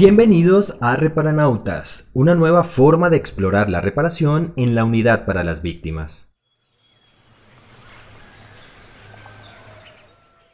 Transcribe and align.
Bienvenidos 0.00 0.78
a 0.80 0.96
Reparanautas, 0.96 2.06
una 2.14 2.34
nueva 2.34 2.64
forma 2.64 3.10
de 3.10 3.18
explorar 3.18 3.68
la 3.68 3.82
reparación 3.82 4.54
en 4.56 4.74
la 4.74 4.84
unidad 4.84 5.26
para 5.26 5.44
las 5.44 5.60
víctimas. 5.60 6.26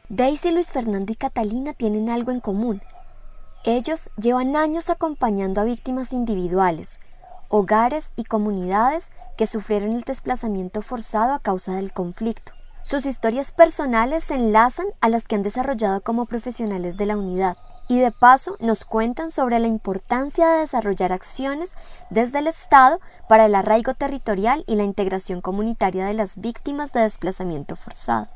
Daisy, 0.09 0.51
Luis 0.51 0.73
Fernando 0.73 1.13
y 1.13 1.15
Catalina 1.15 1.71
tienen 1.71 2.09
algo 2.09 2.31
en 2.31 2.41
común. 2.41 2.81
Ellos 3.63 4.09
llevan 4.21 4.57
años 4.57 4.89
acompañando 4.89 5.61
a 5.61 5.63
víctimas 5.63 6.11
individuales, 6.11 6.99
hogares 7.49 8.13
y 8.15 8.23
comunidades 8.23 9.11
que 9.37 9.47
sufrieron 9.47 9.93
el 9.93 10.01
desplazamiento 10.01 10.81
forzado 10.81 11.33
a 11.33 11.39
causa 11.39 11.75
del 11.75 11.93
conflicto. 11.93 12.51
Sus 12.83 13.05
historias 13.05 13.51
personales 13.51 14.23
se 14.23 14.35
enlazan 14.35 14.87
a 15.01 15.09
las 15.09 15.25
que 15.25 15.35
han 15.35 15.43
desarrollado 15.43 16.01
como 16.01 16.25
profesionales 16.25 16.95
de 16.97 17.05
la 17.05 17.17
unidad 17.17 17.57
y 17.89 17.99
de 17.99 18.11
paso 18.11 18.57
nos 18.59 18.85
cuentan 18.85 19.31
sobre 19.31 19.59
la 19.59 19.67
importancia 19.67 20.47
de 20.49 20.59
desarrollar 20.59 21.11
acciones 21.11 21.71
desde 22.09 22.39
el 22.39 22.47
Estado 22.47 22.99
para 23.27 23.45
el 23.45 23.55
arraigo 23.55 23.93
territorial 23.93 24.63
y 24.67 24.75
la 24.75 24.83
integración 24.83 25.41
comunitaria 25.41 26.05
de 26.05 26.13
las 26.13 26.37
víctimas 26.37 26.93
de 26.93 27.01
desplazamiento 27.01 27.75
forzado. 27.75 28.27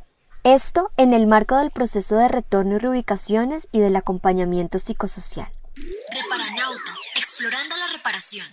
Esto 0.43 0.89
en 0.97 1.13
el 1.13 1.27
marco 1.27 1.55
del 1.57 1.71
proceso 1.71 2.15
de 2.15 2.27
retorno 2.27 2.75
y 2.75 2.79
reubicaciones 2.79 3.67
y 3.71 3.79
del 3.79 3.95
acompañamiento 3.95 4.79
psicosocial. 4.79 5.49
Reparanautas, 6.11 6.99
explorando 7.15 7.77
la 7.77 7.87
reparación. 7.93 8.47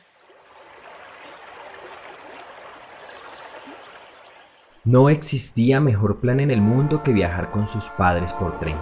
No 4.88 5.10
existía 5.10 5.80
mejor 5.80 6.16
plan 6.16 6.40
en 6.40 6.50
el 6.50 6.62
mundo 6.62 7.02
que 7.02 7.12
viajar 7.12 7.50
con 7.50 7.68
sus 7.68 7.90
padres 7.90 8.32
por 8.32 8.58
tren. 8.58 8.76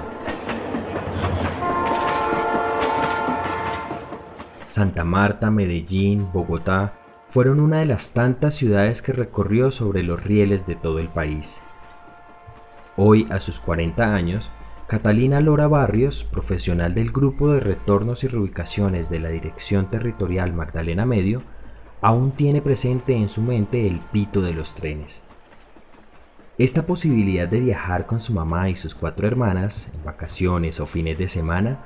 Santa 4.68 5.02
Marta, 5.02 5.50
Medellín, 5.50 6.28
Bogotá 6.32 6.92
fueron 7.28 7.58
una 7.58 7.80
de 7.80 7.86
las 7.86 8.12
tantas 8.12 8.54
ciudades 8.54 9.02
que 9.02 9.12
recorrió 9.12 9.72
sobre 9.72 10.04
los 10.04 10.22
rieles 10.22 10.64
de 10.64 10.76
todo 10.76 11.00
el 11.00 11.08
país. 11.08 11.58
Hoy, 12.96 13.26
a 13.28 13.40
sus 13.40 13.58
40 13.58 14.14
años, 14.14 14.52
Catalina 14.86 15.40
Lora 15.40 15.66
Barrios, 15.66 16.22
profesional 16.22 16.94
del 16.94 17.10
Grupo 17.10 17.50
de 17.50 17.58
Retornos 17.58 18.22
y 18.22 18.28
Reubicaciones 18.28 19.10
de 19.10 19.18
la 19.18 19.30
Dirección 19.30 19.90
Territorial 19.90 20.52
Magdalena 20.52 21.04
Medio, 21.04 21.42
aún 22.00 22.30
tiene 22.30 22.62
presente 22.62 23.16
en 23.16 23.28
su 23.28 23.42
mente 23.42 23.88
el 23.88 23.98
pito 24.12 24.40
de 24.40 24.52
los 24.52 24.76
trenes. 24.76 25.25
Esta 26.58 26.86
posibilidad 26.86 27.46
de 27.46 27.60
viajar 27.60 28.06
con 28.06 28.18
su 28.18 28.32
mamá 28.32 28.70
y 28.70 28.76
sus 28.76 28.94
cuatro 28.94 29.26
hermanas 29.26 29.88
en 29.92 30.02
vacaciones 30.04 30.80
o 30.80 30.86
fines 30.86 31.18
de 31.18 31.28
semana 31.28 31.80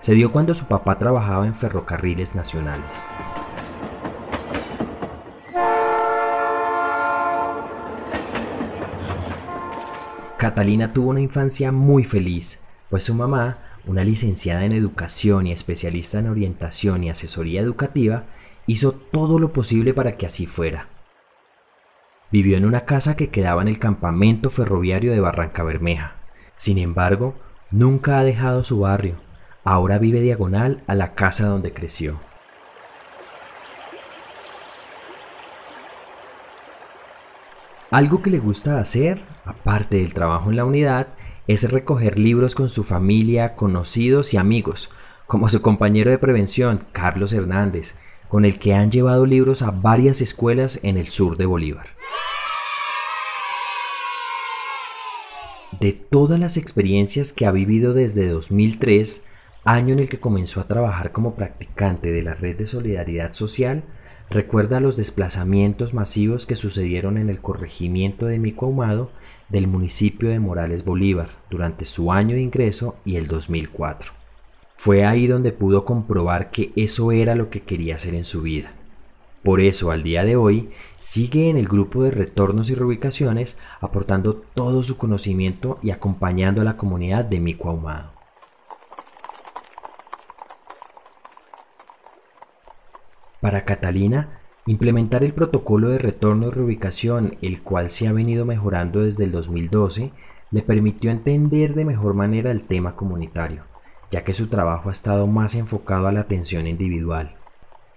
se 0.00 0.14
dio 0.14 0.32
cuando 0.32 0.54
su 0.54 0.64
papá 0.64 0.98
trabajaba 0.98 1.46
en 1.46 1.54
ferrocarriles 1.54 2.34
nacionales. 2.34 2.86
Catalina 10.38 10.94
tuvo 10.94 11.10
una 11.10 11.20
infancia 11.20 11.70
muy 11.70 12.04
feliz, 12.04 12.58
pues 12.88 13.04
su 13.04 13.14
mamá, 13.14 13.58
una 13.86 14.04
licenciada 14.04 14.64
en 14.64 14.72
educación 14.72 15.48
y 15.48 15.52
especialista 15.52 16.18
en 16.18 16.30
orientación 16.30 17.04
y 17.04 17.10
asesoría 17.10 17.60
educativa, 17.60 18.24
hizo 18.66 18.92
todo 18.92 19.38
lo 19.38 19.52
posible 19.52 19.92
para 19.92 20.16
que 20.16 20.24
así 20.24 20.46
fuera. 20.46 20.88
Vivió 22.34 22.56
en 22.56 22.64
una 22.64 22.80
casa 22.80 23.14
que 23.14 23.28
quedaba 23.28 23.62
en 23.62 23.68
el 23.68 23.78
campamento 23.78 24.50
ferroviario 24.50 25.12
de 25.12 25.20
Barranca 25.20 25.62
Bermeja. 25.62 26.16
Sin 26.56 26.78
embargo, 26.78 27.36
nunca 27.70 28.18
ha 28.18 28.24
dejado 28.24 28.64
su 28.64 28.80
barrio, 28.80 29.20
Ahora 29.62 29.98
vive 29.98 30.20
diagonal 30.20 30.82
a 30.88 30.96
la 30.96 31.14
casa 31.14 31.46
donde 31.46 31.72
creció. 31.72 32.18
Algo 37.92 38.20
que 38.20 38.30
le 38.30 38.40
gusta 38.40 38.80
hacer, 38.80 39.20
aparte 39.44 39.98
del 39.98 40.12
trabajo 40.12 40.50
en 40.50 40.56
la 40.56 40.64
unidad, 40.64 41.06
es 41.46 41.70
recoger 41.70 42.18
libros 42.18 42.56
con 42.56 42.68
su 42.68 42.82
familia, 42.82 43.54
conocidos 43.54 44.34
y 44.34 44.38
amigos, 44.38 44.90
como 45.28 45.48
su 45.48 45.62
compañero 45.62 46.10
de 46.10 46.18
prevención, 46.18 46.84
Carlos 46.90 47.32
Hernández, 47.32 47.94
con 48.34 48.44
el 48.44 48.58
que 48.58 48.74
han 48.74 48.90
llevado 48.90 49.26
libros 49.26 49.62
a 49.62 49.70
varias 49.70 50.20
escuelas 50.20 50.80
en 50.82 50.96
el 50.96 51.06
sur 51.10 51.36
de 51.36 51.46
Bolívar. 51.46 51.86
De 55.78 55.92
todas 55.92 56.40
las 56.40 56.56
experiencias 56.56 57.32
que 57.32 57.46
ha 57.46 57.52
vivido 57.52 57.94
desde 57.94 58.28
2003, 58.28 59.22
año 59.64 59.92
en 59.92 60.00
el 60.00 60.08
que 60.08 60.18
comenzó 60.18 60.58
a 60.58 60.66
trabajar 60.66 61.12
como 61.12 61.36
practicante 61.36 62.10
de 62.10 62.24
la 62.24 62.34
red 62.34 62.56
de 62.56 62.66
solidaridad 62.66 63.34
social, 63.34 63.84
recuerda 64.30 64.80
los 64.80 64.96
desplazamientos 64.96 65.94
masivos 65.94 66.44
que 66.44 66.56
sucedieron 66.56 67.18
en 67.18 67.30
el 67.30 67.38
corregimiento 67.40 68.26
de 68.26 68.40
Mico 68.40 68.66
Ahumado 68.66 69.12
del 69.48 69.68
municipio 69.68 70.28
de 70.28 70.40
Morales 70.40 70.84
Bolívar 70.84 71.28
durante 71.50 71.84
su 71.84 72.10
año 72.10 72.34
de 72.34 72.42
ingreso 72.42 72.96
y 73.04 73.14
el 73.14 73.28
2004. 73.28 74.23
Fue 74.76 75.04
ahí 75.04 75.26
donde 75.26 75.52
pudo 75.52 75.84
comprobar 75.84 76.50
que 76.50 76.72
eso 76.76 77.12
era 77.12 77.34
lo 77.34 77.50
que 77.50 77.62
quería 77.62 77.96
hacer 77.96 78.14
en 78.14 78.24
su 78.24 78.42
vida. 78.42 78.72
Por 79.42 79.60
eso, 79.60 79.90
al 79.90 80.02
día 80.02 80.24
de 80.24 80.36
hoy, 80.36 80.70
sigue 80.98 81.50
en 81.50 81.58
el 81.58 81.68
grupo 81.68 82.02
de 82.02 82.10
retornos 82.10 82.70
y 82.70 82.74
reubicaciones, 82.74 83.58
aportando 83.80 84.36
todo 84.54 84.82
su 84.82 84.96
conocimiento 84.96 85.78
y 85.82 85.90
acompañando 85.90 86.62
a 86.62 86.64
la 86.64 86.78
comunidad 86.78 87.26
de 87.26 87.40
Mico 87.40 87.68
Ahumado. 87.68 88.12
Para 93.42 93.66
Catalina, 93.66 94.40
implementar 94.64 95.22
el 95.22 95.34
protocolo 95.34 95.90
de 95.90 95.98
retorno 95.98 96.48
y 96.48 96.50
reubicación, 96.50 97.36
el 97.42 97.60
cual 97.60 97.90
se 97.90 98.08
ha 98.08 98.12
venido 98.12 98.46
mejorando 98.46 99.02
desde 99.02 99.24
el 99.24 99.32
2012, 99.32 100.12
le 100.50 100.62
permitió 100.62 101.10
entender 101.10 101.74
de 101.74 101.84
mejor 101.84 102.14
manera 102.14 102.50
el 102.50 102.62
tema 102.62 102.96
comunitario, 102.96 103.64
ya 104.14 104.22
que 104.22 104.32
su 104.32 104.46
trabajo 104.46 104.90
ha 104.90 104.92
estado 104.92 105.26
más 105.26 105.56
enfocado 105.56 106.06
a 106.06 106.12
la 106.12 106.20
atención 106.20 106.68
individual. 106.68 107.34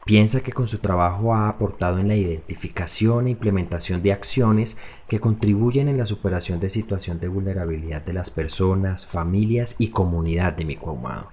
Piensa 0.04 0.42
que 0.42 0.52
con 0.52 0.68
su 0.68 0.80
trabajo 0.80 1.36
ha 1.36 1.48
aportado 1.48 2.00
en 2.00 2.08
la 2.08 2.16
identificación 2.16 3.28
e 3.28 3.30
implementación 3.30 4.02
de 4.02 4.14
acciones 4.14 4.78
que 5.08 5.20
contribuyen 5.20 5.88
en 5.90 6.00
la 6.00 6.08
superación 6.08 6.60
de 6.60 6.72
situación 6.72 7.20
de 7.20 7.28
vulnerabilidad 7.28 8.02
de 8.02 8.14
las 8.14 8.32
personas, 8.32 9.06
familias 9.06 9.76
y 9.78 9.90
comunidad 9.90 10.54
de 10.54 10.66
Micoahumado. 10.66 11.28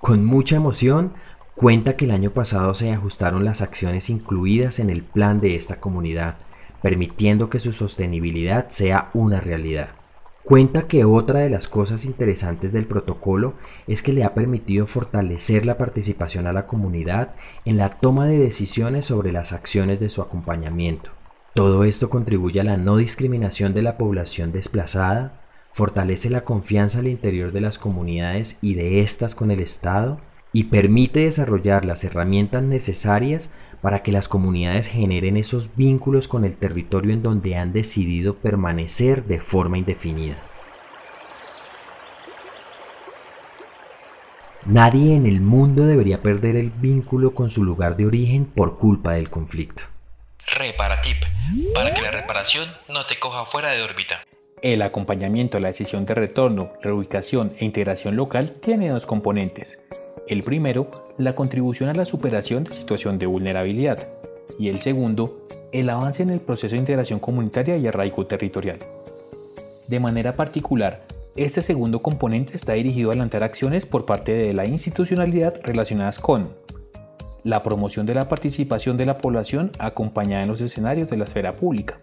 Con 0.00 0.22
mucha 0.22 0.56
emoción, 0.56 1.14
Cuenta 1.54 1.96
que 1.96 2.06
el 2.06 2.10
año 2.10 2.30
pasado 2.30 2.74
se 2.74 2.92
ajustaron 2.92 3.44
las 3.44 3.60
acciones 3.60 4.08
incluidas 4.08 4.78
en 4.78 4.88
el 4.88 5.02
plan 5.02 5.40
de 5.40 5.54
esta 5.54 5.76
comunidad, 5.76 6.36
permitiendo 6.80 7.50
que 7.50 7.60
su 7.60 7.72
sostenibilidad 7.72 8.70
sea 8.70 9.10
una 9.12 9.38
realidad. 9.40 9.90
Cuenta 10.44 10.88
que 10.88 11.04
otra 11.04 11.40
de 11.40 11.50
las 11.50 11.68
cosas 11.68 12.04
interesantes 12.04 12.72
del 12.72 12.86
protocolo 12.86 13.54
es 13.86 14.02
que 14.02 14.12
le 14.12 14.24
ha 14.24 14.34
permitido 14.34 14.88
fortalecer 14.88 15.64
la 15.64 15.78
participación 15.78 16.48
a 16.48 16.52
la 16.52 16.66
comunidad 16.66 17.36
en 17.64 17.76
la 17.76 17.90
toma 17.90 18.26
de 18.26 18.38
decisiones 18.38 19.06
sobre 19.06 19.30
las 19.30 19.52
acciones 19.52 20.00
de 20.00 20.08
su 20.08 20.20
acompañamiento. 20.20 21.12
Todo 21.54 21.84
esto 21.84 22.10
contribuye 22.10 22.60
a 22.60 22.64
la 22.64 22.76
no 22.76 22.96
discriminación 22.96 23.72
de 23.72 23.82
la 23.82 23.96
población 23.96 24.50
desplazada, 24.50 25.40
fortalece 25.72 26.28
la 26.28 26.42
confianza 26.42 26.98
al 26.98 27.08
interior 27.08 27.52
de 27.52 27.60
las 27.60 27.78
comunidades 27.78 28.56
y 28.60 28.74
de 28.74 29.00
éstas 29.00 29.36
con 29.36 29.52
el 29.52 29.60
Estado, 29.60 30.18
y 30.52 30.64
permite 30.64 31.20
desarrollar 31.20 31.84
las 31.84 32.04
herramientas 32.04 32.62
necesarias 32.62 33.48
para 33.82 34.02
que 34.02 34.12
las 34.12 34.28
comunidades 34.28 34.88
generen 34.88 35.36
esos 35.36 35.76
vínculos 35.76 36.28
con 36.28 36.44
el 36.44 36.56
territorio 36.56 37.12
en 37.12 37.22
donde 37.22 37.56
han 37.56 37.72
decidido 37.72 38.36
permanecer 38.36 39.24
de 39.24 39.40
forma 39.40 39.76
indefinida. 39.76 40.36
Nadie 44.64 45.16
en 45.16 45.26
el 45.26 45.40
mundo 45.40 45.84
debería 45.86 46.22
perder 46.22 46.54
el 46.54 46.70
vínculo 46.70 47.34
con 47.34 47.50
su 47.50 47.64
lugar 47.64 47.96
de 47.96 48.06
origen 48.06 48.44
por 48.44 48.78
culpa 48.78 49.14
del 49.14 49.28
conflicto. 49.28 49.82
Reparatip, 50.56 51.16
para 51.74 51.92
que 51.92 52.02
la 52.02 52.12
reparación 52.12 52.70
no 52.88 53.04
te 53.06 53.18
coja 53.18 53.44
fuera 53.44 53.70
de 53.70 53.82
órbita. 53.82 54.20
El 54.62 54.82
acompañamiento 54.82 55.56
a 55.56 55.60
la 55.60 55.68
decisión 55.68 56.06
de 56.06 56.14
retorno, 56.14 56.72
reubicación 56.80 57.56
e 57.58 57.64
integración 57.64 58.14
local 58.14 58.54
tiene 58.62 58.90
dos 58.90 59.06
componentes. 59.06 59.82
El 60.28 60.42
primero, 60.42 60.90
la 61.18 61.34
contribución 61.34 61.88
a 61.88 61.94
la 61.94 62.04
superación 62.04 62.64
de 62.64 62.72
situación 62.72 63.18
de 63.18 63.26
vulnerabilidad. 63.26 64.06
Y 64.58 64.68
el 64.68 64.80
segundo, 64.80 65.46
el 65.72 65.90
avance 65.90 66.22
en 66.22 66.30
el 66.30 66.40
proceso 66.40 66.74
de 66.74 66.80
integración 66.80 67.18
comunitaria 67.18 67.76
y 67.76 67.86
arraigo 67.86 68.26
territorial. 68.26 68.78
De 69.88 70.00
manera 70.00 70.36
particular, 70.36 71.02
este 71.34 71.62
segundo 71.62 72.02
componente 72.02 72.56
está 72.56 72.74
dirigido 72.74 73.10
a 73.10 73.12
adelantar 73.12 73.42
acciones 73.42 73.86
por 73.86 74.06
parte 74.06 74.32
de 74.32 74.52
la 74.52 74.66
institucionalidad 74.66 75.60
relacionadas 75.64 76.18
con 76.18 76.50
la 77.42 77.62
promoción 77.62 78.06
de 78.06 78.14
la 78.14 78.28
participación 78.28 78.96
de 78.96 79.06
la 79.06 79.18
población 79.18 79.72
acompañada 79.78 80.42
en 80.42 80.48
los 80.48 80.60
escenarios 80.60 81.10
de 81.10 81.16
la 81.16 81.24
esfera 81.24 81.56
pública, 81.56 81.98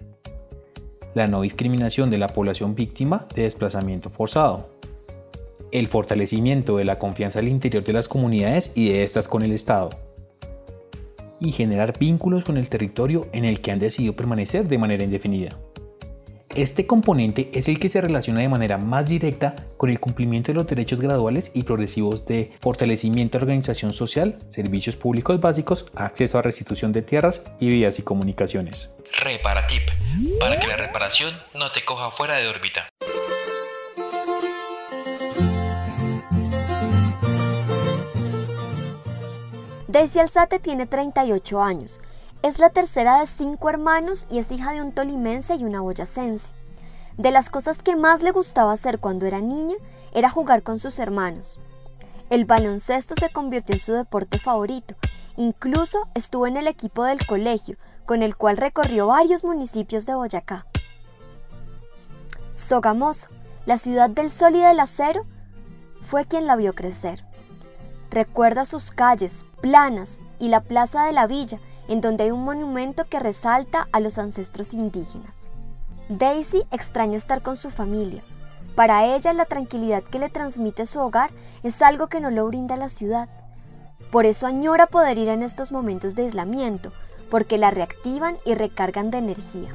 la 1.13 1.27
no 1.27 1.41
discriminación 1.41 2.09
de 2.09 2.17
la 2.17 2.27
población 2.27 2.75
víctima 2.75 3.25
de 3.35 3.43
desplazamiento 3.43 4.09
forzado, 4.09 4.67
el 5.71 5.87
fortalecimiento 5.87 6.77
de 6.77 6.85
la 6.85 6.99
confianza 6.99 7.39
al 7.39 7.47
interior 7.47 7.83
de 7.83 7.93
las 7.93 8.07
comunidades 8.07 8.71
y 8.75 8.89
de 8.89 9.03
estas 9.03 9.27
con 9.27 9.43
el 9.43 9.51
Estado, 9.51 9.89
y 11.39 11.51
generar 11.51 11.97
vínculos 11.97 12.43
con 12.43 12.57
el 12.57 12.69
territorio 12.69 13.27
en 13.31 13.45
el 13.45 13.61
que 13.61 13.71
han 13.71 13.79
decidido 13.79 14.13
permanecer 14.13 14.67
de 14.67 14.77
manera 14.77 15.03
indefinida. 15.03 15.57
Este 16.55 16.87
componente 16.87 17.51
es 17.53 17.67
el 17.67 17.79
que 17.79 17.89
se 17.89 18.01
relaciona 18.01 18.41
de 18.41 18.49
manera 18.49 18.79
más 18.79 19.07
directa 19.07 19.53
con 19.77 19.91
el 19.91 19.99
cumplimiento 19.99 20.51
de 20.51 20.55
los 20.55 20.65
derechos 20.65 20.99
graduales 20.99 21.51
y 21.53 21.61
progresivos 21.61 22.25
de 22.25 22.51
fortalecimiento 22.59 23.37
de 23.37 23.43
organización 23.43 23.93
social, 23.93 24.35
servicios 24.49 24.97
públicos 24.97 25.39
básicos, 25.39 25.85
acceso 25.95 26.39
a 26.39 26.41
restitución 26.41 26.91
de 26.91 27.03
tierras 27.03 27.43
y 27.59 27.69
vías 27.69 27.99
y 27.99 28.01
comunicaciones. 28.01 28.89
Reparatip, 29.21 29.83
para 30.39 30.59
que 30.59 30.67
la 30.67 30.77
reparación 30.77 31.35
no 31.53 31.71
te 31.71 31.85
coja 31.85 32.09
fuera 32.09 32.37
de 32.37 32.47
órbita. 32.47 32.89
Daisy 39.89 40.19
Alzate 40.19 40.59
tiene 40.59 40.85
38 40.85 41.63
años. 41.63 41.99
Es 42.43 42.59
la 42.59 42.69
tercera 42.69 43.19
de 43.19 43.25
cinco 43.25 43.71
hermanos 43.71 44.27
y 44.29 44.37
es 44.37 44.51
hija 44.51 44.71
de 44.71 44.83
un 44.83 44.91
tolimense 44.91 45.55
y 45.55 45.63
una 45.63 45.81
boyacense. 45.81 46.47
De 47.17 47.31
las 47.31 47.49
cosas 47.49 47.81
que 47.81 47.95
más 47.95 48.21
le 48.21 48.29
gustaba 48.29 48.71
hacer 48.71 48.99
cuando 48.99 49.25
era 49.25 49.39
niña 49.39 49.73
era 50.13 50.29
jugar 50.29 50.61
con 50.61 50.77
sus 50.77 50.99
hermanos. 50.99 51.57
El 52.29 52.45
baloncesto 52.45 53.15
se 53.19 53.31
convirtió 53.31 53.73
en 53.73 53.79
su 53.79 53.93
deporte 53.93 54.37
favorito. 54.37 54.93
Incluso 55.37 56.07
estuvo 56.13 56.45
en 56.45 56.57
el 56.57 56.67
equipo 56.67 57.03
del 57.03 57.25
colegio, 57.25 57.75
con 58.05 58.21
el 58.21 58.35
cual 58.35 58.57
recorrió 58.57 59.07
varios 59.07 59.43
municipios 59.43 60.05
de 60.05 60.13
Boyacá. 60.13 60.67
Sogamoso, 62.53 63.27
la 63.65 63.79
ciudad 63.79 64.11
del 64.11 64.29
sol 64.29 64.53
y 64.55 64.59
del 64.59 64.81
acero, 64.81 65.25
fue 66.07 66.25
quien 66.25 66.45
la 66.45 66.55
vio 66.55 66.73
crecer. 66.75 67.23
Recuerda 68.11 68.65
sus 68.65 68.91
calles 68.91 69.45
planas 69.61 70.19
y 70.39 70.47
la 70.47 70.61
plaza 70.61 71.05
de 71.05 71.13
la 71.13 71.27
villa, 71.27 71.59
en 71.87 72.01
donde 72.01 72.23
hay 72.23 72.31
un 72.31 72.43
monumento 72.43 73.05
que 73.05 73.19
resalta 73.19 73.87
a 73.91 73.99
los 73.99 74.17
ancestros 74.17 74.73
indígenas. 74.73 75.35
Daisy 76.09 76.63
extraña 76.71 77.17
estar 77.17 77.41
con 77.41 77.55
su 77.55 77.69
familia. 77.69 78.23
Para 78.75 79.05
ella 79.05 79.33
la 79.33 79.45
tranquilidad 79.45 80.03
que 80.03 80.19
le 80.19 80.29
transmite 80.29 80.85
su 80.85 80.99
hogar 80.99 81.29
es 81.63 81.81
algo 81.81 82.07
que 82.07 82.19
no 82.19 82.31
lo 82.31 82.47
brinda 82.47 82.77
la 82.77 82.89
ciudad. 82.89 83.29
Por 84.11 84.25
eso 84.25 84.47
añora 84.47 84.87
poder 84.87 85.17
ir 85.17 85.29
en 85.29 85.43
estos 85.43 85.71
momentos 85.71 86.15
de 86.15 86.23
aislamiento, 86.23 86.91
porque 87.29 87.59
la 87.59 87.69
reactivan 87.69 88.37
y 88.45 88.55
recargan 88.55 89.11
de 89.11 89.19
energía. 89.19 89.69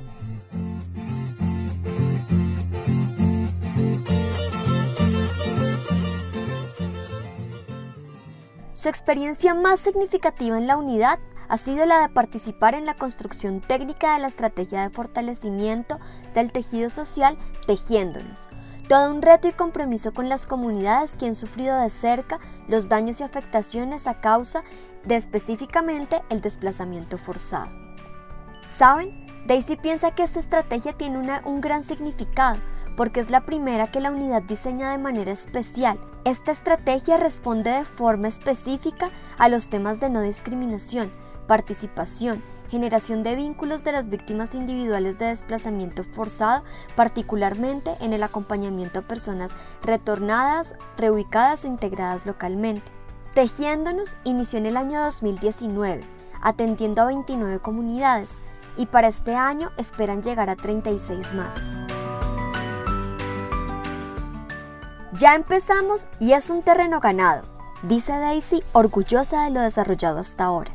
Su 8.85 8.91
experiencia 8.91 9.55
más 9.55 9.81
significativa 9.81 10.59
en 10.59 10.67
la 10.67 10.77
unidad 10.77 11.19
ha 11.49 11.57
sido 11.57 11.87
la 11.87 12.03
de 12.03 12.11
participar 12.11 12.75
en 12.75 12.85
la 12.85 12.93
construcción 12.93 13.63
técnica 13.63 14.13
de 14.13 14.19
la 14.19 14.27
estrategia 14.27 14.83
de 14.83 14.91
fortalecimiento 14.91 15.99
del 16.35 16.53
tejido 16.53 16.91
social 16.91 17.39
Tejiéndonos, 17.67 18.51
todo 18.87 19.11
un 19.11 19.23
reto 19.23 19.49
y 19.49 19.53
compromiso 19.53 20.13
con 20.13 20.29
las 20.29 20.47
comunidades 20.47 21.15
que 21.15 21.25
han 21.25 21.35
sufrido 21.35 21.79
de 21.79 21.89
cerca 21.89 22.41
los 22.69 22.91
daños 22.91 23.21
y 23.21 23.23
afectaciones 23.23 24.07
a 24.07 24.21
causa 24.21 24.65
de 25.03 25.17
específicamente 25.17 26.23
el 26.29 26.43
desplazamiento 26.43 27.17
forzado. 27.17 27.71
¿Saben? 28.67 29.25
Daisy 29.47 29.77
piensa 29.77 30.15
que 30.15 30.25
esta 30.25 30.41
estrategia 30.41 30.93
tiene 30.93 31.41
un 31.47 31.63
gran 31.63 31.85
significado 31.85 32.61
porque 32.97 33.21
es 33.21 33.31
la 33.31 33.41
primera 33.41 33.91
que 33.91 34.01
la 34.01 34.11
unidad 34.11 34.43
diseña 34.43 34.91
de 34.91 34.99
manera 34.99 35.33
especial. 35.33 35.99
Esta 36.25 36.53
estrategia 36.53 37.17
responde 37.17 37.71
de 37.71 37.85
forma 37.85 38.29
específica 38.29 39.11
a 39.39 39.49
los 39.49 39.69
temas 39.69 40.01
de 40.01 40.11
no 40.11 40.21
discriminación, 40.21 41.13
participación, 41.47 42.43
generación 42.71 43.23
de 43.23 43.35
vínculos 43.35 43.85
de 43.85 43.93
las 43.93 44.09
víctimas 44.09 44.55
individuales 44.55 45.19
de 45.19 45.27
desplazamiento 45.27 46.03
forzado, 46.05 46.65
particularmente 46.97 47.95
en 48.01 48.13
el 48.13 48.23
acompañamiento 48.23 49.01
a 49.01 49.03
personas 49.03 49.55
retornadas, 49.83 50.75
reubicadas 50.97 51.65
o 51.65 51.69
integradas 51.69 52.27
localmente. 52.27 52.91
Tejiéndonos 53.35 54.17
inició 54.25 54.59
en 54.61 54.67
el 54.67 54.77
año 54.77 55.03
2019, 55.03 56.03
atendiendo 56.41 57.03
a 57.03 57.07
29 57.07 57.59
comunidades, 57.59 58.41
y 58.77 58.87
para 58.87 59.09
este 59.09 59.35
año 59.35 59.71
esperan 59.77 60.23
llegar 60.23 60.51
a 60.51 60.57
36 60.57 61.33
más. 61.35 61.84
Ya 65.17 65.37
empezamos 65.37 66.09
y 66.19 66.33
es 66.33 66.51
un 66.51 66.63
terreno 66.63 66.99
ganado, 66.99 67.45
dice 67.85 68.11
Daisy 68.11 68.65
orgullosa 68.73 69.45
de 69.45 69.51
lo 69.51 69.61
desarrollado 69.61 70.19
hasta 70.19 70.45
ahora. 70.45 70.73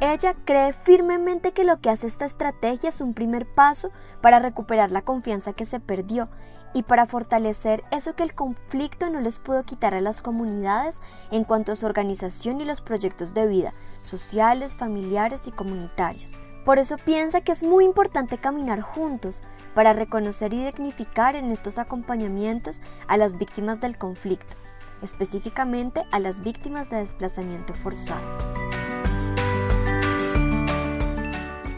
Ella 0.00 0.36
cree 0.44 0.72
firmemente 0.72 1.50
que 1.50 1.64
lo 1.64 1.80
que 1.80 1.90
hace 1.90 2.06
esta 2.06 2.24
estrategia 2.24 2.88
es 2.88 3.00
un 3.00 3.14
primer 3.14 3.52
paso 3.52 3.90
para 4.20 4.38
recuperar 4.38 4.92
la 4.92 5.02
confianza 5.02 5.52
que 5.54 5.64
se 5.64 5.80
perdió 5.80 6.28
y 6.72 6.84
para 6.84 7.06
fortalecer 7.06 7.82
eso 7.90 8.14
que 8.14 8.22
el 8.22 8.34
conflicto 8.34 9.10
no 9.10 9.20
les 9.20 9.40
pudo 9.40 9.64
quitar 9.64 9.92
a 9.92 10.00
las 10.00 10.22
comunidades 10.22 11.00
en 11.32 11.42
cuanto 11.42 11.72
a 11.72 11.76
su 11.76 11.84
organización 11.84 12.60
y 12.60 12.64
los 12.64 12.80
proyectos 12.80 13.34
de 13.34 13.48
vida, 13.48 13.74
sociales, 14.02 14.76
familiares 14.76 15.48
y 15.48 15.50
comunitarios. 15.50 16.40
Por 16.68 16.78
eso 16.78 16.98
piensa 16.98 17.40
que 17.40 17.52
es 17.52 17.64
muy 17.64 17.86
importante 17.86 18.36
caminar 18.36 18.82
juntos 18.82 19.42
para 19.74 19.94
reconocer 19.94 20.52
y 20.52 20.66
dignificar 20.66 21.34
en 21.34 21.50
estos 21.50 21.78
acompañamientos 21.78 22.82
a 23.06 23.16
las 23.16 23.38
víctimas 23.38 23.80
del 23.80 23.96
conflicto, 23.96 24.54
específicamente 25.00 26.04
a 26.10 26.18
las 26.18 26.42
víctimas 26.42 26.90
de 26.90 26.98
desplazamiento 26.98 27.72
forzado. 27.72 28.20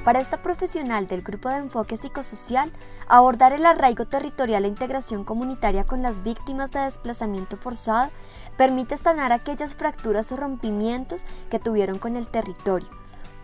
Para 0.02 0.18
esta 0.18 0.42
profesional 0.42 1.06
del 1.06 1.22
Grupo 1.22 1.50
de 1.50 1.58
Enfoque 1.58 1.96
Psicosocial, 1.96 2.72
abordar 3.06 3.52
el 3.52 3.66
arraigo 3.66 4.06
territorial 4.06 4.64
e 4.64 4.68
integración 4.68 5.22
comunitaria 5.22 5.84
con 5.84 6.02
las 6.02 6.24
víctimas 6.24 6.72
de 6.72 6.80
desplazamiento 6.80 7.56
forzado 7.56 8.10
permite 8.56 8.96
sanar 8.96 9.32
aquellas 9.32 9.76
fracturas 9.76 10.32
o 10.32 10.36
rompimientos 10.36 11.26
que 11.48 11.60
tuvieron 11.60 12.00
con 12.00 12.16
el 12.16 12.26
territorio, 12.26 12.88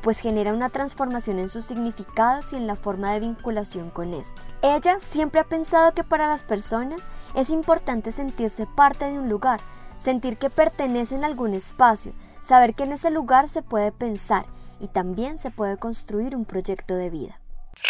pues 0.06 0.20
genera 0.20 0.52
una 0.52 0.70
transformación 0.70 1.40
en 1.40 1.48
sus 1.48 1.64
significados 1.64 2.52
y 2.52 2.56
en 2.56 2.68
la 2.68 2.76
forma 2.76 3.12
de 3.12 3.18
vinculación 3.18 3.90
con 3.90 4.14
este. 4.14 4.40
Ella 4.62 5.00
siempre 5.00 5.40
ha 5.40 5.44
pensado 5.44 5.94
que 5.94 6.04
para 6.04 6.28
las 6.28 6.44
personas 6.44 7.08
es 7.34 7.50
importante 7.50 8.12
sentirse 8.12 8.68
parte 8.76 9.06
de 9.06 9.18
un 9.18 9.28
lugar, 9.28 9.58
sentir 9.96 10.36
que 10.36 10.48
pertenecen 10.48 11.24
a 11.24 11.26
algún 11.26 11.54
espacio, 11.54 12.12
saber 12.40 12.74
que 12.74 12.84
en 12.84 12.92
ese 12.92 13.10
lugar 13.10 13.48
se 13.48 13.62
puede 13.62 13.90
pensar 13.90 14.46
y 14.78 14.86
también 14.86 15.40
se 15.40 15.50
puede 15.50 15.76
construir 15.76 16.36
un 16.36 16.44
proyecto 16.44 16.94
de 16.94 17.10
vida. 17.10 17.40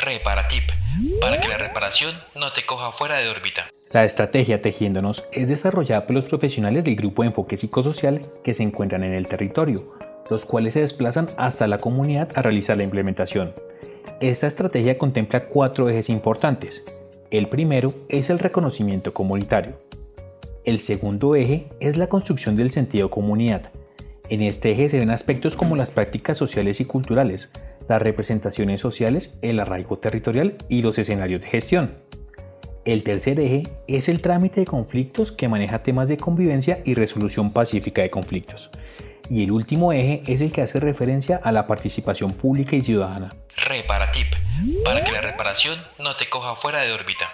Reparatip, 0.03 0.65
para 1.21 1.39
que 1.39 1.49
la 1.49 1.59
reparación 1.59 2.17
no 2.35 2.51
te 2.55 2.65
coja 2.65 2.93
fuera 2.93 3.17
de 3.17 3.29
órbita. 3.29 3.69
La 3.91 4.07
estrategia 4.07 4.63
Tejiéndonos 4.63 5.29
es 5.33 5.51
desarrollada 5.51 6.07
por 6.07 6.17
los 6.17 6.25
profesionales 6.25 6.83
del 6.83 6.97
Grupo 6.97 7.23
de 7.23 7.29
Enfoque 7.29 7.59
Psicosocial 7.59 8.23
que 8.43 8.55
se 8.55 8.63
encuentran 8.63 9.05
en 9.05 9.13
el 9.13 9.29
territorio, 9.29 9.93
los 10.31 10.47
cuales 10.47 10.75
se 10.75 10.81
desplazan 10.81 11.27
hasta 11.37 11.67
la 11.67 11.79
comunidad 11.79 12.31
a 12.35 12.43
realizar 12.43 12.77
la 12.77 12.85
implementación. 12.85 13.53
Esta 14.21 14.47
estrategia 14.47 14.99
contempla 14.99 15.45
cuatro 15.45 15.89
ejes 15.89 16.09
importantes. 16.09 16.83
El 17.31 17.49
primero 17.49 17.93
es 18.09 18.31
el 18.31 18.39
reconocimiento 18.39 19.13
comunitario. 19.13 19.79
El 20.65 20.79
segundo 20.79 21.37
eje 21.37 21.69
es 21.81 21.97
la 21.97 22.09
construcción 22.09 22.57
del 22.57 22.71
sentido 22.71 23.11
comunidad. 23.11 23.71
En 24.29 24.43
este 24.43 24.73
eje 24.73 24.89
se 24.89 24.99
ven 24.99 25.11
aspectos 25.11 25.57
como 25.57 25.77
las 25.77 25.91
prácticas 25.91 26.37
sociales 26.39 26.81
y 26.81 26.85
culturales, 26.85 27.51
las 27.89 28.03
representaciones 28.03 28.81
sociales, 28.81 29.39
el 29.43 29.61
arraigo 29.61 29.99
territorial 29.99 30.57
y 30.69 30.83
los 30.83 30.99
escenarios 30.99 31.43
de 31.43 31.49
gestión. 31.49 31.95
El 32.85 33.03
tercer 33.03 33.39
eje 33.41 33.65
es 33.89 34.09
el 34.09 34.21
trámite 34.23 34.61
de 34.61 34.67
conflictos 34.67 35.33
que 35.33 35.49
maneja 35.49 35.83
temas 35.83 36.09
de 36.09 36.17
convivencia 36.17 36.81
y 36.85 36.95
resolución 36.95 37.53
pacífica 37.53 38.03
de 38.03 38.11
conflictos. 38.11 38.71
Y 39.29 39.43
el 39.43 39.51
último 39.51 39.93
eje 39.93 40.23
es 40.27 40.41
el 40.41 40.53
que 40.53 40.63
hace 40.63 40.79
referencia 40.79 41.41
a 41.43 41.51
la 41.51 41.67
participación 41.67 42.33
pública 42.33 42.77
y 42.77 42.83
ciudadana. 42.83 43.31
Reparatip, 43.57 44.29
para 44.85 45.03
que 45.03 45.11
la 45.11 45.21
reparación 45.21 45.81
no 45.99 46.17
te 46.17 46.29
coja 46.29 46.55
fuera 46.55 46.83
de 46.83 46.93
órbita. 46.93 47.31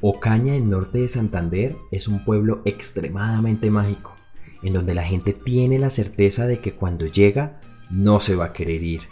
Ocaña, 0.00 0.54
en 0.54 0.70
norte 0.70 0.98
de 0.98 1.08
Santander, 1.08 1.74
es 1.90 2.06
un 2.06 2.24
pueblo 2.24 2.62
extremadamente 2.64 3.70
mágico, 3.70 4.16
en 4.62 4.74
donde 4.74 4.94
la 4.94 5.02
gente 5.02 5.32
tiene 5.32 5.80
la 5.80 5.90
certeza 5.90 6.46
de 6.46 6.60
que 6.60 6.74
cuando 6.74 7.06
llega 7.06 7.60
no 7.90 8.20
se 8.20 8.36
va 8.36 8.46
a 8.46 8.52
querer 8.52 8.84
ir. 8.84 9.02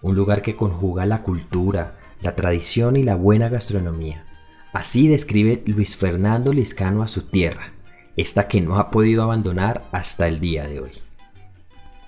Un 0.00 0.14
lugar 0.14 0.40
que 0.40 0.56
conjuga 0.56 1.04
la 1.04 1.22
cultura, 1.22 1.98
la 2.22 2.34
tradición 2.34 2.96
y 2.96 3.02
la 3.02 3.14
buena 3.14 3.50
gastronomía. 3.50 4.24
Así 4.72 5.06
describe 5.06 5.62
Luis 5.66 5.98
Fernando 5.98 6.52
Liscano 6.52 7.02
a 7.02 7.08
su 7.08 7.22
tierra, 7.22 7.72
esta 8.16 8.48
que 8.48 8.62
no 8.62 8.78
ha 8.78 8.90
podido 8.90 9.22
abandonar 9.22 9.84
hasta 9.92 10.26
el 10.28 10.40
día 10.40 10.66
de 10.66 10.80
hoy. 10.80 10.92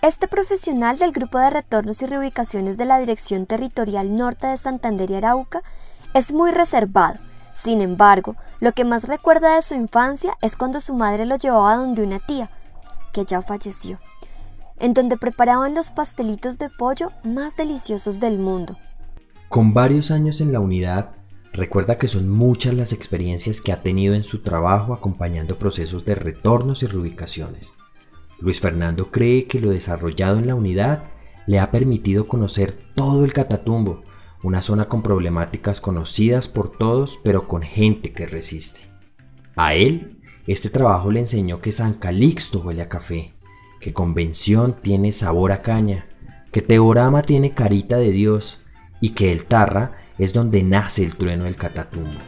Este 0.00 0.28
profesional 0.28 0.98
del 0.98 1.12
Grupo 1.12 1.38
de 1.38 1.50
Retornos 1.50 2.00
y 2.00 2.06
Reubicaciones 2.06 2.78
de 2.78 2.86
la 2.86 2.98
Dirección 2.98 3.44
Territorial 3.44 4.14
Norte 4.16 4.46
de 4.46 4.56
Santander 4.56 5.10
y 5.10 5.14
Arauca 5.14 5.62
es 6.14 6.32
muy 6.32 6.52
reservado. 6.52 7.18
Sin 7.54 7.82
embargo, 7.82 8.34
lo 8.60 8.72
que 8.72 8.84
más 8.84 9.04
recuerda 9.04 9.56
de 9.56 9.62
su 9.62 9.74
infancia 9.74 10.36
es 10.40 10.56
cuando 10.56 10.80
su 10.80 10.94
madre 10.94 11.26
lo 11.26 11.36
llevaba 11.36 11.76
donde 11.76 12.02
una 12.02 12.18
tía, 12.18 12.48
que 13.12 13.26
ya 13.26 13.42
falleció, 13.42 13.98
en 14.78 14.94
donde 14.94 15.18
preparaban 15.18 15.74
los 15.74 15.90
pastelitos 15.90 16.56
de 16.56 16.70
pollo 16.70 17.12
más 17.24 17.56
deliciosos 17.56 18.20
del 18.20 18.38
mundo. 18.38 18.76
Con 19.50 19.74
varios 19.74 20.10
años 20.10 20.40
en 20.40 20.52
la 20.52 20.60
unidad, 20.60 21.10
recuerda 21.54 21.98
que 21.98 22.08
son 22.08 22.28
muchas 22.28 22.74
las 22.74 22.92
experiencias 22.92 23.60
que 23.60 23.72
ha 23.72 23.80
tenido 23.80 24.14
en 24.14 24.24
su 24.24 24.40
trabajo 24.40 24.92
acompañando 24.92 25.56
procesos 25.56 26.04
de 26.04 26.16
retornos 26.16 26.82
y 26.82 26.86
reubicaciones. 26.86 27.74
Luis 28.40 28.60
Fernando 28.60 29.12
cree 29.12 29.46
que 29.46 29.60
lo 29.60 29.70
desarrollado 29.70 30.38
en 30.38 30.48
la 30.48 30.56
unidad 30.56 31.12
le 31.46 31.60
ha 31.60 31.70
permitido 31.70 32.26
conocer 32.26 32.76
todo 32.94 33.24
el 33.24 33.32
Catatumbo, 33.32 34.02
una 34.42 34.62
zona 34.62 34.88
con 34.88 35.02
problemáticas 35.02 35.80
conocidas 35.80 36.48
por 36.48 36.76
todos, 36.76 37.20
pero 37.22 37.46
con 37.46 37.62
gente 37.62 38.12
que 38.12 38.26
resiste. 38.26 38.80
A 39.54 39.74
él, 39.74 40.18
este 40.48 40.70
trabajo 40.70 41.12
le 41.12 41.20
enseñó 41.20 41.60
que 41.60 41.70
San 41.70 41.94
Calixto 41.94 42.58
huele 42.60 42.82
a 42.82 42.88
café, 42.88 43.32
que 43.80 43.92
Convención 43.92 44.76
tiene 44.82 45.12
sabor 45.12 45.52
a 45.52 45.62
caña, 45.62 46.06
que 46.50 46.62
Teorama 46.62 47.22
tiene 47.22 47.54
carita 47.54 47.96
de 47.96 48.10
Dios 48.10 48.60
y 49.00 49.10
que 49.10 49.30
el 49.30 49.44
Tarra 49.44 50.03
es 50.18 50.32
donde 50.32 50.62
nace 50.62 51.04
el 51.04 51.16
trueno 51.16 51.44
del 51.44 51.56
Catatumbo. 51.56 52.20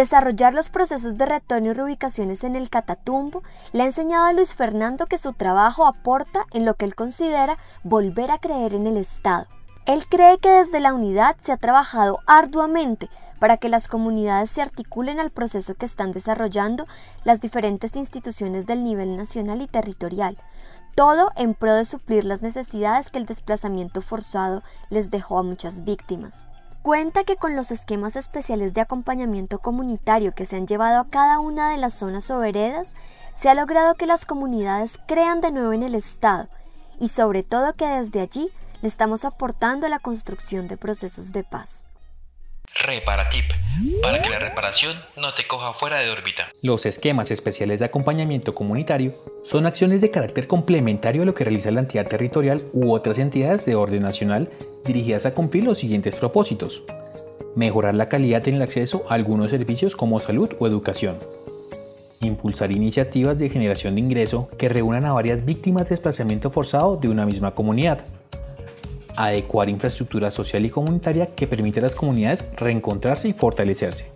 Desarrollar 0.00 0.54
los 0.54 0.70
procesos 0.70 1.18
de 1.18 1.26
retorno 1.26 1.70
y 1.70 1.72
reubicaciones 1.74 2.42
en 2.44 2.56
el 2.56 2.70
Catatumbo 2.70 3.42
le 3.72 3.82
ha 3.82 3.86
enseñado 3.86 4.24
a 4.24 4.32
Luis 4.32 4.54
Fernando 4.54 5.04
que 5.04 5.18
su 5.18 5.34
trabajo 5.34 5.86
aporta 5.86 6.46
en 6.52 6.64
lo 6.64 6.74
que 6.74 6.86
él 6.86 6.94
considera 6.94 7.58
volver 7.82 8.30
a 8.30 8.38
creer 8.38 8.72
en 8.72 8.86
el 8.86 8.96
Estado. 8.96 9.46
Él 9.84 10.06
cree 10.08 10.38
que 10.38 10.48
desde 10.48 10.80
la 10.80 10.94
unidad 10.94 11.36
se 11.40 11.52
ha 11.52 11.56
trabajado 11.56 12.20
arduamente 12.26 13.10
para 13.40 13.56
que 13.56 13.68
las 13.68 13.88
comunidades 13.88 14.50
se 14.50 14.62
articulen 14.62 15.18
al 15.18 15.30
proceso 15.30 15.74
que 15.74 15.86
están 15.86 16.12
desarrollando 16.12 16.86
las 17.24 17.40
diferentes 17.40 17.96
instituciones 17.96 18.66
del 18.66 18.84
nivel 18.84 19.16
nacional 19.16 19.62
y 19.62 19.66
territorial, 19.66 20.38
todo 20.94 21.32
en 21.34 21.54
pro 21.54 21.74
de 21.74 21.84
suplir 21.84 22.24
las 22.24 22.42
necesidades 22.42 23.10
que 23.10 23.18
el 23.18 23.26
desplazamiento 23.26 24.02
forzado 24.02 24.62
les 24.90 25.10
dejó 25.10 25.38
a 25.38 25.42
muchas 25.42 25.82
víctimas. 25.82 26.46
Cuenta 26.82 27.24
que 27.24 27.36
con 27.36 27.56
los 27.56 27.70
esquemas 27.70 28.16
especiales 28.16 28.72
de 28.72 28.80
acompañamiento 28.80 29.58
comunitario 29.58 30.34
que 30.34 30.46
se 30.46 30.56
han 30.56 30.66
llevado 30.66 31.00
a 31.00 31.08
cada 31.08 31.38
una 31.38 31.70
de 31.70 31.78
las 31.78 31.94
zonas 31.94 32.30
o 32.30 32.38
veredas, 32.38 32.94
se 33.34 33.48
ha 33.48 33.54
logrado 33.54 33.94
que 33.94 34.06
las 34.06 34.24
comunidades 34.24 34.98
crean 35.06 35.40
de 35.40 35.50
nuevo 35.50 35.72
en 35.72 35.82
el 35.82 35.94
Estado 35.94 36.48
y 36.98 37.08
sobre 37.08 37.42
todo 37.42 37.74
que 37.74 37.86
desde 37.86 38.20
allí 38.20 38.50
le 38.82 38.88
estamos 38.88 39.24
aportando 39.24 39.86
a 39.86 39.90
la 39.90 39.98
construcción 39.98 40.68
de 40.68 40.76
procesos 40.76 41.32
de 41.32 41.44
paz. 41.44 41.86
Reparatip, 42.74 43.44
para 44.00 44.22
que 44.22 44.30
la 44.30 44.38
reparación 44.38 44.96
no 45.16 45.34
te 45.34 45.46
coja 45.46 45.74
fuera 45.74 45.98
de 45.98 46.10
órbita. 46.10 46.48
Los 46.62 46.86
esquemas 46.86 47.30
especiales 47.30 47.80
de 47.80 47.84
acompañamiento 47.86 48.54
comunitario 48.54 49.14
son 49.44 49.66
acciones 49.66 50.00
de 50.00 50.10
carácter 50.10 50.46
complementario 50.46 51.22
a 51.22 51.24
lo 51.26 51.34
que 51.34 51.44
realiza 51.44 51.70
la 51.70 51.80
entidad 51.80 52.06
territorial 52.06 52.62
u 52.72 52.92
otras 52.92 53.18
entidades 53.18 53.66
de 53.66 53.74
orden 53.74 54.02
nacional 54.02 54.50
dirigidas 54.84 55.26
a 55.26 55.34
cumplir 55.34 55.64
los 55.64 55.78
siguientes 55.78 56.16
propósitos. 56.16 56.82
Mejorar 57.54 57.94
la 57.94 58.08
calidad 58.08 58.46
en 58.48 58.56
el 58.56 58.62
acceso 58.62 59.04
a 59.08 59.14
algunos 59.14 59.50
servicios 59.50 59.96
como 59.96 60.20
salud 60.20 60.50
o 60.58 60.66
educación. 60.66 61.18
Impulsar 62.22 62.70
iniciativas 62.72 63.38
de 63.38 63.50
generación 63.50 63.94
de 63.94 64.02
ingreso 64.02 64.48
que 64.58 64.68
reúnan 64.68 65.04
a 65.04 65.12
varias 65.12 65.44
víctimas 65.44 65.84
de 65.84 65.90
desplazamiento 65.90 66.50
forzado 66.50 66.96
de 66.96 67.08
una 67.08 67.26
misma 67.26 67.54
comunidad 67.54 68.04
adecuar 69.16 69.68
infraestructura 69.68 70.30
social 70.30 70.64
y 70.64 70.70
comunitaria 70.70 71.34
que 71.34 71.46
permite 71.46 71.80
a 71.80 71.82
las 71.84 71.94
comunidades 71.94 72.50
reencontrarse 72.56 73.28
y 73.28 73.32
fortalecerse. 73.32 74.12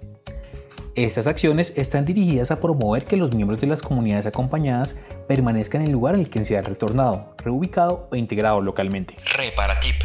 Estas 0.96 1.26
acciones 1.26 1.72
están 1.76 2.04
dirigidas 2.04 2.52
a 2.52 2.60
promover 2.60 3.04
que 3.04 3.16
los 3.16 3.34
miembros 3.34 3.60
de 3.60 3.66
las 3.66 3.82
comunidades 3.82 4.26
acompañadas 4.26 4.96
permanezcan 5.26 5.80
en 5.80 5.88
el 5.88 5.92
lugar 5.92 6.14
en 6.14 6.20
el 6.20 6.30
que 6.30 6.44
se 6.44 6.56
ha 6.56 6.62
retornado, 6.62 7.34
reubicado 7.38 8.08
o 8.12 8.16
integrado 8.16 8.60
localmente. 8.60 9.16
Reparatip, 9.36 9.96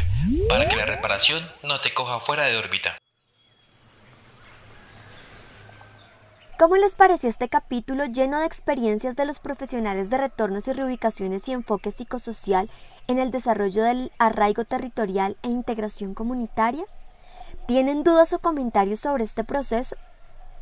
para 0.48 0.68
que 0.68 0.74
la 0.74 0.86
reparación 0.86 1.44
no 1.62 1.80
te 1.80 1.94
coja 1.94 2.18
fuera 2.18 2.46
de 2.46 2.56
órbita. 2.56 2.99
¿Cómo 6.60 6.76
les 6.76 6.94
pareció 6.94 7.28
este 7.30 7.48
capítulo 7.48 8.04
lleno 8.04 8.38
de 8.38 8.44
experiencias 8.44 9.16
de 9.16 9.24
los 9.24 9.38
profesionales 9.38 10.10
de 10.10 10.18
retornos 10.18 10.68
y 10.68 10.74
reubicaciones 10.74 11.48
y 11.48 11.52
enfoque 11.52 11.90
psicosocial 11.90 12.68
en 13.06 13.18
el 13.18 13.30
desarrollo 13.30 13.82
del 13.82 14.12
arraigo 14.18 14.66
territorial 14.66 15.38
e 15.42 15.48
integración 15.48 16.12
comunitaria? 16.12 16.84
¿Tienen 17.66 18.02
dudas 18.02 18.34
o 18.34 18.40
comentarios 18.40 19.00
sobre 19.00 19.24
este 19.24 19.42
proceso? 19.42 19.96